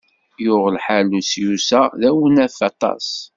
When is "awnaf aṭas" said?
2.09-3.07